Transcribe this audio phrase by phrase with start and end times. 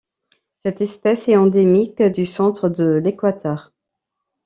[0.57, 3.71] Cette espèce est endémique du centre de l'Équateur.